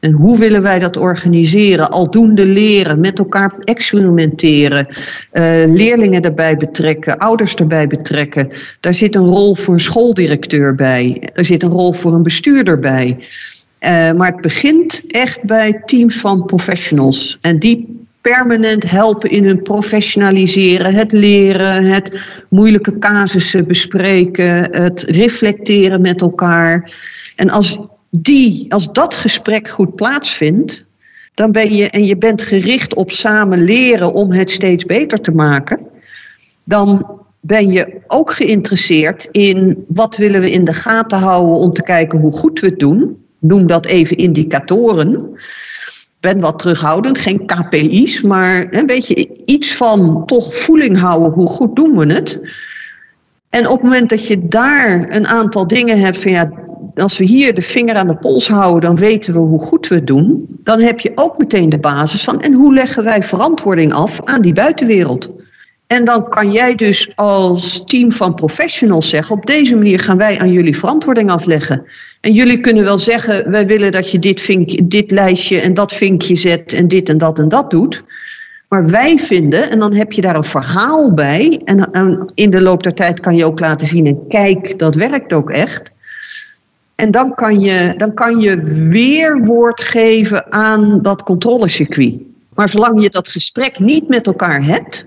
[0.00, 1.90] En hoe willen wij dat organiseren?
[1.90, 4.94] Aldoende leren, met elkaar experimenteren, uh,
[5.66, 8.48] leerlingen erbij betrekken, ouders erbij betrekken.
[8.80, 12.78] Daar zit een rol voor een schooldirecteur bij, er zit een rol voor een bestuurder
[12.78, 13.16] bij.
[13.80, 17.38] Uh, maar het begint echt bij teams van professionals.
[17.40, 26.00] En die permanent helpen in hun professionaliseren, het leren, het moeilijke casussen bespreken, het reflecteren
[26.00, 26.92] met elkaar.
[27.36, 27.78] En als,
[28.10, 30.84] die, als dat gesprek goed plaatsvindt,
[31.34, 35.32] dan ben je, en je bent gericht op samen leren om het steeds beter te
[35.32, 35.78] maken,
[36.64, 41.82] dan ben je ook geïnteresseerd in wat willen we in de gaten houden om te
[41.82, 45.38] kijken hoe goed we het doen noem dat even indicatoren.
[46.20, 51.76] Ben wat terughoudend, geen KPI's, maar een beetje iets van toch voeling houden, hoe goed
[51.76, 52.40] doen we het.
[53.48, 56.50] En op het moment dat je daar een aantal dingen hebt van ja,
[57.00, 59.94] als we hier de vinger aan de pols houden, dan weten we hoe goed we
[59.94, 60.46] het doen.
[60.64, 64.42] Dan heb je ook meteen de basis van en hoe leggen wij verantwoording af aan
[64.42, 65.28] die buitenwereld.
[65.90, 70.38] En dan kan jij dus als team van professionals zeggen: op deze manier gaan wij
[70.38, 71.84] aan jullie verantwoording afleggen.
[72.20, 75.92] En jullie kunnen wel zeggen: wij willen dat je dit, vinkje, dit lijstje en dat
[75.92, 78.02] vinkje zet en dit en dat en dat doet.
[78.68, 81.60] Maar wij vinden, en dan heb je daar een verhaal bij.
[81.64, 84.94] En, en in de loop der tijd kan je ook laten zien: en kijk, dat
[84.94, 85.90] werkt ook echt.
[87.00, 92.14] En dan kan je, dan kan je weerwoord geven aan dat controlecircuit.
[92.54, 95.04] Maar zolang je dat gesprek niet met elkaar hebt,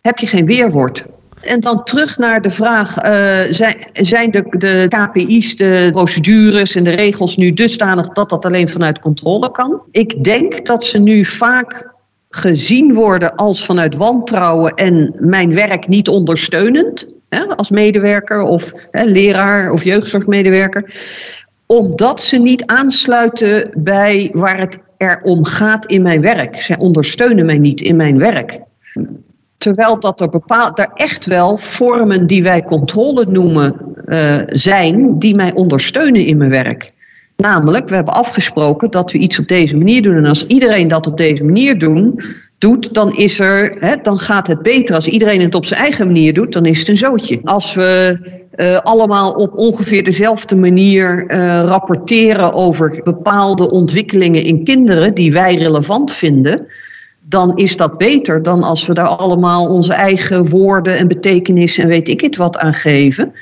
[0.00, 1.04] heb je geen weerwoord.
[1.40, 6.84] En dan terug naar de vraag: uh, zijn, zijn de, de KPI's, de procedures en
[6.84, 9.80] de regels nu dusdanig dat dat alleen vanuit controle kan?
[9.90, 11.92] Ik denk dat ze nu vaak
[12.30, 17.06] gezien worden als vanuit wantrouwen en mijn werk niet ondersteunend.
[17.34, 20.94] Hè, als medewerker of hè, leraar of jeugdzorgmedewerker.
[21.66, 26.56] omdat ze niet aansluiten bij waar het er om gaat in mijn werk.
[26.56, 28.60] Zij ondersteunen mij niet in mijn werk.
[29.58, 35.34] Terwijl dat er, bepaald, er echt wel vormen die wij controle noemen uh, zijn, die
[35.34, 36.92] mij ondersteunen in mijn werk.
[37.36, 40.16] Namelijk, we hebben afgesproken dat we iets op deze manier doen.
[40.16, 42.22] En als iedereen dat op deze manier doen,
[42.58, 44.94] doet, dan, is er, hè, dan gaat het beter.
[44.94, 47.40] Als iedereen het op zijn eigen manier doet, dan is het een zootje.
[47.44, 48.18] Als we
[48.56, 51.36] uh, allemaal op ongeveer dezelfde manier uh,
[51.66, 56.66] rapporteren over bepaalde ontwikkelingen in kinderen die wij relevant vinden,
[57.28, 61.88] dan is dat beter dan als we daar allemaal onze eigen woorden en betekenissen en
[61.88, 63.32] weet ik het wat aan geven.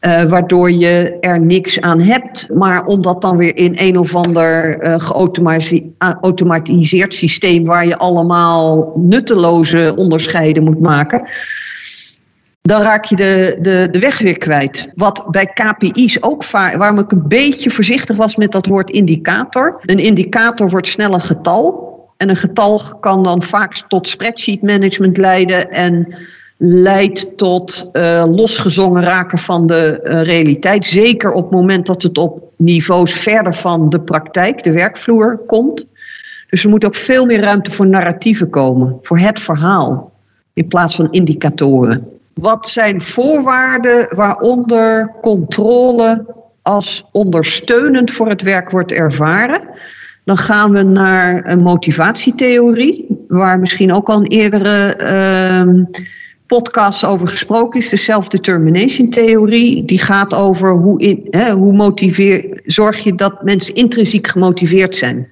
[0.00, 2.48] Uh, waardoor je er niks aan hebt.
[2.54, 8.92] Maar om dat dan weer in een of ander uh, geautomatiseerd systeem waar je allemaal
[8.96, 11.28] nutteloze onderscheiden moet maken.
[12.62, 14.90] Dan raak je de, de, de weg weer kwijt.
[14.94, 19.80] Wat bij KPI's ook vaak, waarom ik een beetje voorzichtig was met dat woord indicator.
[19.82, 21.88] Een indicator wordt snel een getal.
[22.16, 25.70] En een getal kan dan vaak tot spreadsheet management leiden.
[25.70, 26.14] En
[26.62, 30.86] leidt tot uh, losgezongen raken van de uh, realiteit.
[30.86, 35.86] Zeker op het moment dat het op niveaus verder van de praktijk, de werkvloer, komt.
[36.50, 40.12] Dus er moet ook veel meer ruimte voor narratieven komen, voor het verhaal,
[40.52, 42.08] in plaats van indicatoren.
[42.34, 46.26] Wat zijn voorwaarden waaronder controle
[46.62, 49.60] als ondersteunend voor het werk wordt ervaren?
[50.24, 55.84] Dan gaan we naar een motivatietheorie, waar misschien ook al een eerdere uh,
[56.50, 59.84] podcasts over gesproken is, de self-determination theorie.
[59.84, 65.28] Die gaat over hoe, hè, hoe motiveer, zorg je dat mensen intrinsiek gemotiveerd zijn.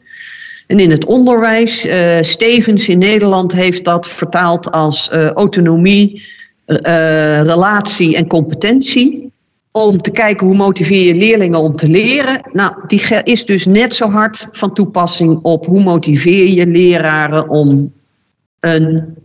[0.66, 6.22] En in het onderwijs, uh, Stevens in Nederland heeft dat vertaald als uh, autonomie,
[6.66, 9.32] uh, relatie en competentie.
[9.72, 12.48] Om te kijken hoe motiveer je leerlingen om te leren.
[12.52, 17.92] Nou, die is dus net zo hard van toepassing op hoe motiveer je leraren om
[18.60, 19.16] een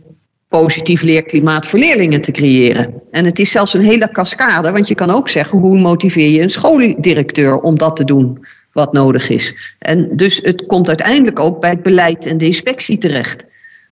[0.60, 3.02] positief leerklimaat voor leerlingen te creëren.
[3.10, 6.40] En het is zelfs een hele cascade, want je kan ook zeggen hoe motiveer je
[6.40, 9.54] een schooldirecteur om dat te doen wat nodig is.
[9.78, 13.44] En dus het komt uiteindelijk ook bij het beleid en de inspectie terecht.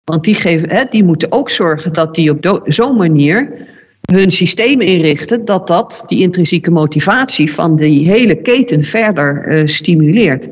[0.04, 3.68] Want die, geven, hè, die moeten ook zorgen dat die op zo'n manier
[4.12, 10.50] hun systeem inrichten dat dat die intrinsieke motivatie van die hele keten verder uh, stimuleert.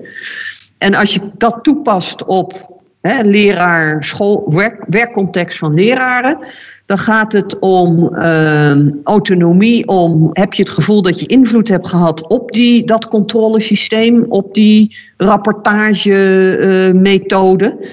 [0.77, 6.37] En als je dat toepast op leraar, school, werk, werkcontext van leraren.
[6.85, 11.87] Dan gaat het om uh, autonomie, om heb je het gevoel dat je invloed hebt
[11.87, 17.87] gehad op die, dat controlesysteem, op die rapportagemethode uh, uh,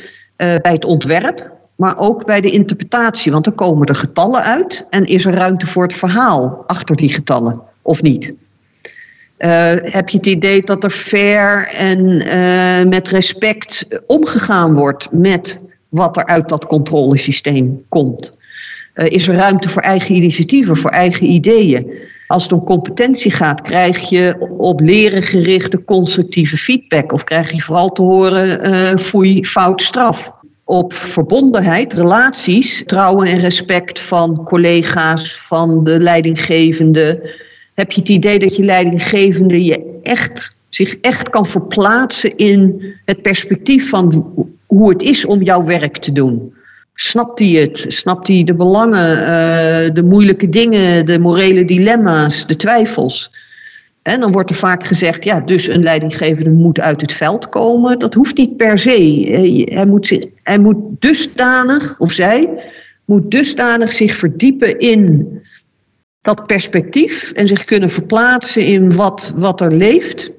[0.61, 3.33] bij het ontwerp, maar ook bij de interpretatie.
[3.33, 7.13] Want dan komen er getallen uit en is er ruimte voor het verhaal achter die
[7.13, 8.35] getallen, of niet?
[9.39, 15.61] Uh, heb je het idee dat er fair en uh, met respect omgegaan wordt met
[15.89, 18.37] wat er uit dat controlesysteem komt?
[18.95, 21.93] Uh, is er ruimte voor eigen initiatieven, voor eigen ideeën?
[22.27, 27.61] Als het om competentie gaat, krijg je op leren gerichte constructieve feedback of krijg je
[27.61, 30.33] vooral te horen foei, fout, straf?
[30.65, 37.35] Op verbondenheid, relaties, trouwen en respect van collega's, van de leidinggevende,
[37.77, 43.23] heb je het idee dat je leidinggevende je echt, zich echt kan verplaatsen in het
[43.23, 44.35] perspectief van
[44.67, 46.55] hoe het is om jouw werk te doen.
[46.95, 47.85] Snapt hij het?
[47.89, 53.31] Snapt hij de belangen, uh, de moeilijke dingen, de morele dilemma's, de twijfels?
[54.03, 57.99] En dan wordt er vaak gezegd, ja, dus een leidinggevende moet uit het veld komen.
[57.99, 59.67] Dat hoeft niet per se.
[59.69, 62.49] Hij moet, hij moet dusdanig, of zij,
[63.05, 65.29] moet dusdanig zich verdiepen in
[66.27, 70.31] dat perspectief en zich kunnen verplaatsen in wat, wat er leeft.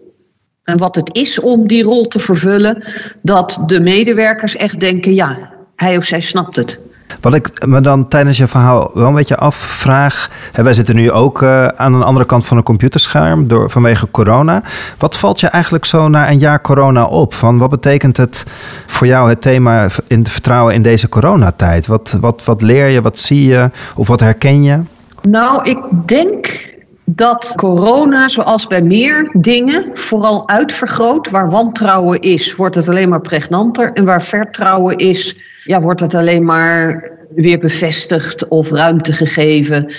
[0.63, 2.83] En wat het is om die rol te vervullen,
[3.21, 6.79] dat de medewerkers echt denken: ja, hij of zij snapt het.
[7.21, 10.29] Wat ik me dan tijdens je verhaal wel een beetje afvraag.
[10.51, 14.11] Hè, wij zitten nu ook uh, aan een andere kant van een computerscherm door, vanwege
[14.11, 14.63] corona.
[14.97, 17.33] Wat valt je eigenlijk zo na een jaar corona op?
[17.33, 18.45] Van wat betekent het
[18.85, 21.87] voor jou het thema in vertrouwen in deze coronatijd?
[21.87, 24.79] Wat, wat, wat leer je, wat zie je of wat herken je?
[25.29, 31.29] Nou, ik denk dat corona, zoals bij meer dingen, vooral uitvergroot.
[31.29, 33.91] Waar wantrouwen is, wordt het alleen maar pregnanter.
[33.91, 39.93] En waar vertrouwen is, ja, wordt het alleen maar weer bevestigd of ruimte gegeven.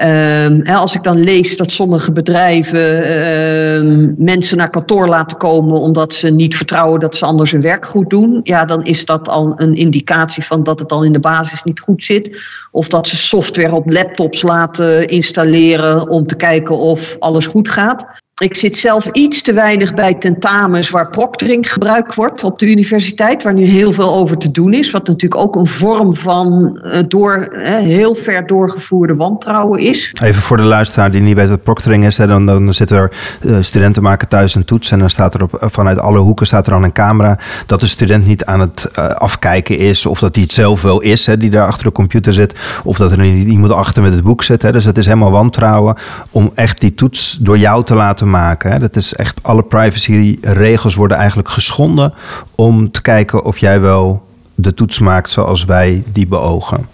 [0.00, 6.14] Um, als ik dan lees dat sommige bedrijven um, mensen naar kantoor laten komen omdat
[6.14, 9.54] ze niet vertrouwen dat ze anders hun werk goed doen, ja, dan is dat al
[9.56, 12.40] een indicatie van dat het al in de basis niet goed zit.
[12.70, 18.21] Of dat ze software op laptops laten installeren om te kijken of alles goed gaat.
[18.42, 23.42] Ik zit zelf iets te weinig bij tentamens waar proctoring gebruikt wordt op de universiteit,
[23.42, 24.90] waar nu heel veel over te doen is.
[24.90, 30.14] Wat natuurlijk ook een vorm van uh, door, heel ver doorgevoerde wantrouwen is.
[30.22, 33.56] Even voor de luisteraar die niet weet wat proctoring is, dan, dan zitten er uh,
[33.60, 36.72] studenten maken thuis een toets en dan staat er op, vanuit alle hoeken staat er
[36.72, 40.52] dan een camera dat de student niet aan het afkijken is of dat hij het
[40.52, 44.12] zelf wel is, die daar achter de computer zit, of dat er iemand achter met
[44.12, 44.60] het boek zit.
[44.60, 45.96] Dus het is helemaal wantrouwen
[46.30, 48.30] om echt die toets door jou te laten maken.
[48.62, 48.78] Hè.
[48.78, 52.14] Dat is echt, alle privacyregels worden eigenlijk geschonden
[52.54, 56.86] om te kijken of jij wel de toets maakt zoals wij die beogen.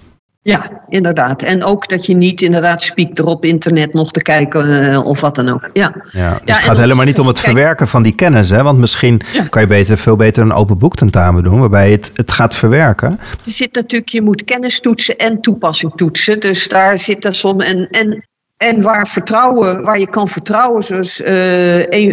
[0.43, 1.43] Ja, inderdaad.
[1.43, 5.35] En ook dat je niet inderdaad spiekt erop internet nog te kijken uh, of wat
[5.35, 5.71] dan ook.
[5.73, 8.51] Ja, ja, dus ja, het gaat helemaal niet om het verwerken van die kennis.
[8.51, 8.63] Hè?
[8.63, 9.45] Want misschien ja.
[9.45, 11.61] kan je beter, veel beter een open boek tentamen doen...
[11.61, 13.19] waarbij het, het gaat verwerken.
[13.21, 16.41] Er zit natuurlijk, je moet kennis toetsen en toepassing toetsen.
[16.41, 17.65] Dus daar zit er soms...
[17.65, 21.27] En, en en waar vertrouwen, waar je kan vertrouwen, zoals uh,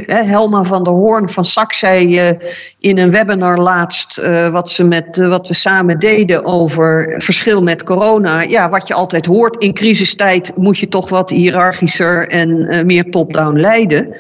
[0.07, 2.37] Helma van der Hoorn van SAC zei uh,
[2.79, 7.83] in een webinar laatst, uh, wat, ze met, wat we samen deden over verschil met
[7.83, 8.41] corona.
[8.41, 13.59] Ja, wat je altijd hoort, in crisistijd moet je toch wat hiërarchischer en meer top-down
[13.59, 14.15] leiden.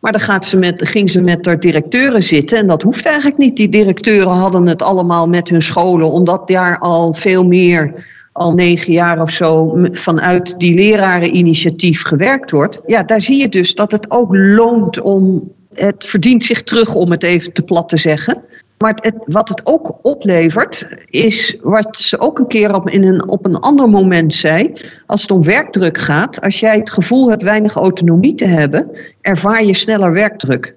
[0.00, 3.38] Maar dan gaat ze met, ging ze met haar directeuren zitten en dat hoeft eigenlijk
[3.38, 3.56] niet.
[3.56, 7.92] Die directeuren hadden het allemaal met hun scholen, omdat daar al veel meer
[8.38, 12.80] al negen jaar of zo vanuit die lerareninitiatief gewerkt wordt.
[12.86, 15.52] Ja, daar zie je dus dat het ook loont om.
[15.74, 18.42] Het verdient zich terug, om het even te plat te zeggen.
[18.78, 23.28] Maar het, wat het ook oplevert, is wat ze ook een keer op, in een,
[23.28, 24.72] op een ander moment zei.
[25.06, 29.64] Als het om werkdruk gaat, als jij het gevoel hebt weinig autonomie te hebben, ervaar
[29.64, 30.76] je sneller werkdruk.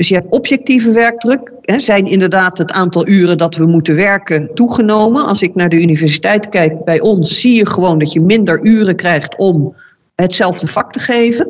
[0.00, 1.52] Dus je hebt objectieve werkdruk.
[1.60, 5.26] Hè, zijn inderdaad het aantal uren dat we moeten werken toegenomen.
[5.26, 8.96] Als ik naar de universiteit kijk bij ons, zie je gewoon dat je minder uren
[8.96, 9.76] krijgt om
[10.14, 11.48] hetzelfde vak te geven.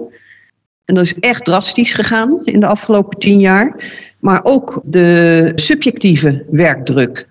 [0.85, 3.77] En dat is echt drastisch gegaan in de afgelopen tien jaar.
[4.19, 7.29] Maar ook de subjectieve werkdruk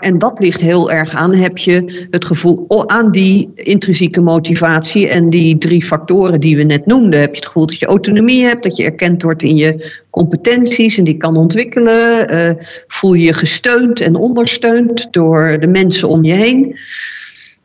[0.00, 5.30] en dat ligt heel erg aan, heb je het gevoel aan die intrinsieke motivatie en
[5.30, 7.20] die drie factoren die we net noemden.
[7.20, 10.98] Heb je het gevoel dat je autonomie hebt, dat je erkend wordt in je competenties
[10.98, 12.34] en die kan ontwikkelen.
[12.34, 12.50] Uh,
[12.86, 16.78] voel je je gesteund en ondersteund door de mensen om je heen.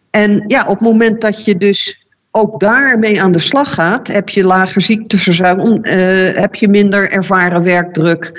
[0.09, 4.29] En ja, op het moment dat je dus ook daarmee aan de slag gaat, heb
[4.29, 5.93] je lager ziekteverzuim, uh,
[6.33, 8.31] heb je minder ervaren werkdruk,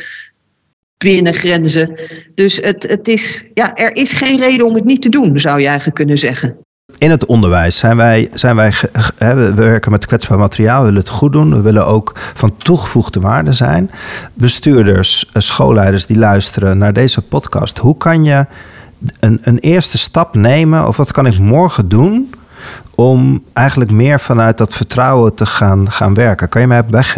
[1.05, 1.99] binnen grenzen.
[2.35, 5.61] Dus het, het is, ja, er is geen reden om het niet te doen, zou
[5.61, 6.57] je eigenlijk kunnen zeggen.
[6.99, 8.73] In het onderwijs zijn wij, zijn wij
[9.19, 13.21] we werken met kwetsbaar materiaal, we willen het goed doen, we willen ook van toegevoegde
[13.21, 13.91] waarde zijn.
[14.35, 18.47] Bestuurders, eh, schoolleiders die luisteren naar deze podcast, hoe kan je
[19.21, 22.31] een, een eerste stap nemen of wat kan ik morgen doen
[22.95, 26.49] om eigenlijk meer vanuit dat vertrouwen te gaan, gaan werken?
[26.49, 27.15] Kan je mij op weg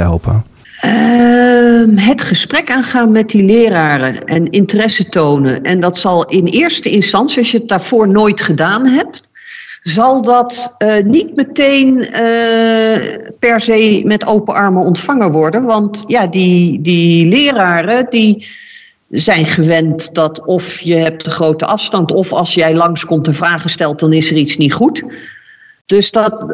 [1.82, 5.62] Ehm, het gesprek aangaan met die leraren en interesse tonen.
[5.62, 9.22] En dat zal in eerste instantie, als je het daarvoor nooit gedaan hebt,
[9.82, 15.64] zal dat uh, niet meteen uh, per se met open armen ontvangen worden.
[15.64, 18.46] Want ja, die, die leraren die
[19.10, 23.70] zijn gewend dat of je hebt een grote afstand, of als jij langskomt en vragen
[23.70, 25.02] stelt, dan is er iets niet goed.
[25.86, 26.46] Dus dat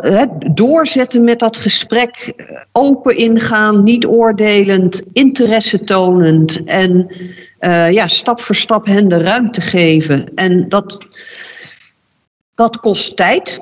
[0.54, 2.32] doorzetten met dat gesprek,
[2.72, 7.06] open ingaan, niet oordelend, interesse tonend en
[7.60, 10.34] uh, ja, stap voor stap hen de ruimte geven.
[10.34, 11.06] En dat,
[12.54, 13.60] dat kost tijd.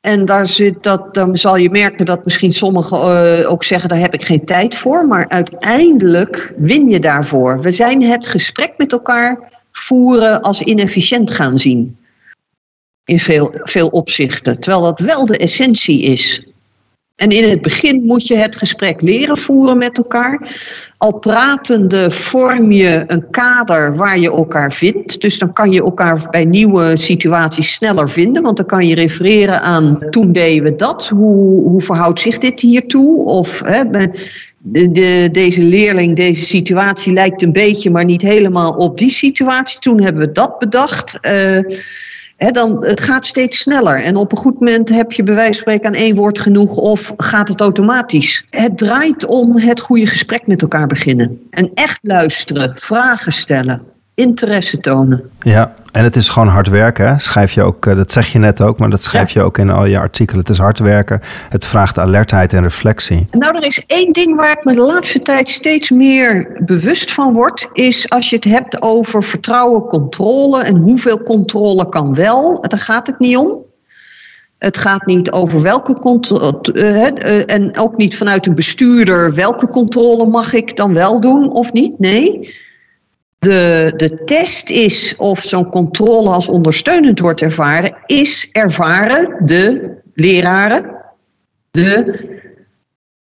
[0.00, 3.98] En daar zit dat, dan zal je merken dat misschien sommigen uh, ook zeggen, daar
[3.98, 5.06] heb ik geen tijd voor.
[5.06, 7.60] Maar uiteindelijk win je daarvoor.
[7.60, 9.38] We zijn het gesprek met elkaar
[9.72, 11.98] voeren als inefficiënt gaan zien
[13.04, 14.60] in veel, veel opzichten.
[14.60, 16.44] Terwijl dat wel de essentie is.
[17.20, 20.56] En in het begin moet je het gesprek leren voeren met elkaar.
[20.98, 25.20] Al pratende vorm je een kader waar je elkaar vindt.
[25.20, 28.42] Dus dan kan je elkaar bij nieuwe situaties sneller vinden.
[28.42, 31.08] Want dan kan je refereren aan toen deden we dat.
[31.08, 33.24] Hoe, hoe verhoudt zich dit hiertoe?
[33.24, 38.98] Of hè, de, de, deze leerling, deze situatie lijkt een beetje, maar niet helemaal op
[38.98, 39.80] die situatie.
[39.80, 41.18] Toen hebben we dat bedacht.
[41.22, 41.78] Uh,
[42.48, 44.02] dan, het gaat steeds sneller.
[44.02, 46.76] En op een goed moment heb je bij wijze van spreken aan één woord genoeg
[46.76, 48.44] of gaat het automatisch.
[48.50, 51.46] Het draait om het goede gesprek met elkaar beginnen.
[51.50, 53.90] En echt luisteren, vragen stellen
[54.20, 55.22] interesse tonen.
[55.40, 57.20] Ja, en het is gewoon hard werken.
[57.20, 59.70] Schrijf je ook, eh, dat zeg je net ook, maar dat schrijf je ook in
[59.70, 60.40] al je artikelen.
[60.40, 61.20] Het is hard werken.
[61.48, 63.28] Het vraagt alertheid en reflectie.
[63.30, 67.32] Nou, er is één ding waar ik me de laatste tijd steeds meer bewust van
[67.32, 72.60] word, is als je het hebt over vertrouwen, controle en hoeveel controle kan wel.
[72.60, 73.68] Daar gaat het niet om.
[74.58, 80.52] Het gaat niet over welke controle, en ook niet vanuit een bestuurder, welke controle mag
[80.52, 81.98] ik dan wel doen of niet?
[81.98, 82.54] Nee.
[83.40, 90.96] De, de test is of zo'n controle als ondersteunend wordt ervaren, is ervaren de leraren,
[91.70, 92.24] de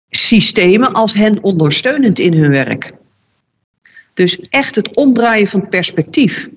[0.10, 2.92] systemen als hen ondersteunend in hun werk.
[4.14, 6.50] Dus echt het omdraaien van perspectief.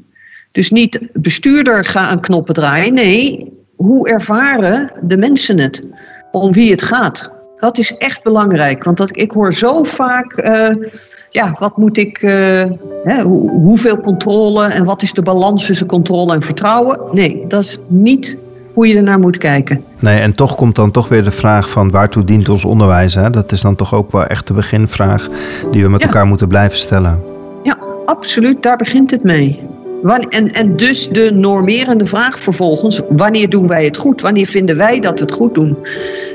[0.52, 2.94] Dus niet bestuurder ga aan knoppen draaien.
[2.94, 5.86] Nee, hoe ervaren de mensen het?
[6.30, 7.30] Om wie het gaat.
[7.58, 8.84] Dat is echt belangrijk.
[8.84, 10.46] Want dat, ik hoor zo vaak.
[10.46, 10.88] Uh,
[11.30, 12.22] ja, wat moet ik.
[12.22, 12.64] Uh,
[13.04, 17.00] hè, hoeveel controle en wat is de balans tussen controle en vertrouwen?
[17.12, 18.36] Nee, dat is niet
[18.74, 19.84] hoe je ernaar moet kijken.
[19.98, 23.14] Nee, en toch komt dan toch weer de vraag van waartoe dient ons onderwijs?
[23.14, 23.30] Hè?
[23.30, 25.28] Dat is dan toch ook wel echt de beginvraag
[25.70, 27.22] die we met elkaar moeten blijven stellen.
[27.62, 28.62] Ja, absoluut.
[28.62, 29.60] Daar begint het mee.
[30.03, 34.20] En, en dus de normerende vraag vervolgens, wanneer doen wij het goed?
[34.20, 35.76] Wanneer vinden wij dat het goed doen?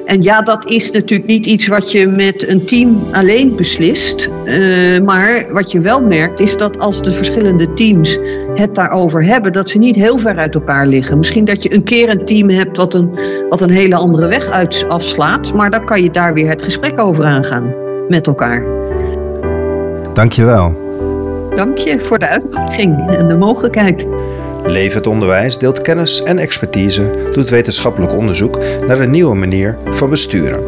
[0.05, 4.29] En ja, dat is natuurlijk niet iets wat je met een team alleen beslist.
[4.45, 8.19] Uh, maar wat je wel merkt is dat als de verschillende teams
[8.55, 11.17] het daarover hebben, dat ze niet heel ver uit elkaar liggen.
[11.17, 14.49] Misschien dat je een keer een team hebt wat een, wat een hele andere weg
[14.49, 17.73] uit, afslaat, maar dan kan je daar weer het gesprek over aangaan
[18.07, 18.63] met elkaar.
[20.13, 20.84] Dankjewel.
[21.55, 24.05] Dank je voor de uitnodiging en de mogelijkheid.
[24.63, 30.63] Het onderwijs deelt kennis en expertise, doet wetenschappelijk onderzoek naar een nieuwe manier van besturen.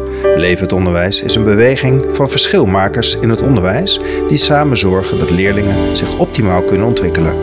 [0.58, 5.96] Het onderwijs is een beweging van verschilmakers in het onderwijs die samen zorgen dat leerlingen
[5.96, 7.34] zich optimaal kunnen ontwikkelen.